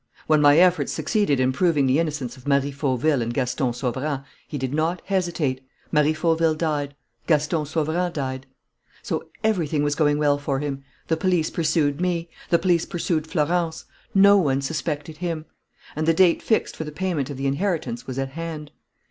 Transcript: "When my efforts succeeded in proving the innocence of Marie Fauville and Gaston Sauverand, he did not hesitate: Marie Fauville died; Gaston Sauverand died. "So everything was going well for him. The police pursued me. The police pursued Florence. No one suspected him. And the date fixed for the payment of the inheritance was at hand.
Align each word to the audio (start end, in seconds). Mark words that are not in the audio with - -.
"When 0.25 0.41
my 0.41 0.57
efforts 0.57 0.91
succeeded 0.91 1.39
in 1.39 1.51
proving 1.53 1.85
the 1.85 1.99
innocence 1.99 2.35
of 2.35 2.47
Marie 2.47 2.71
Fauville 2.71 3.21
and 3.21 3.31
Gaston 3.31 3.71
Sauverand, 3.71 4.23
he 4.47 4.57
did 4.57 4.73
not 4.73 4.99
hesitate: 5.05 5.61
Marie 5.91 6.15
Fauville 6.15 6.55
died; 6.55 6.95
Gaston 7.27 7.67
Sauverand 7.67 8.13
died. 8.15 8.47
"So 9.03 9.25
everything 9.43 9.83
was 9.83 9.93
going 9.93 10.17
well 10.17 10.39
for 10.39 10.57
him. 10.57 10.83
The 11.07 11.17
police 11.17 11.51
pursued 11.51 12.01
me. 12.01 12.31
The 12.49 12.57
police 12.57 12.87
pursued 12.87 13.27
Florence. 13.27 13.85
No 14.15 14.37
one 14.39 14.63
suspected 14.63 15.17
him. 15.17 15.45
And 15.95 16.07
the 16.07 16.15
date 16.15 16.41
fixed 16.41 16.75
for 16.75 16.83
the 16.83 16.91
payment 16.91 17.29
of 17.29 17.37
the 17.37 17.45
inheritance 17.45 18.07
was 18.07 18.17
at 18.17 18.29
hand. 18.29 18.71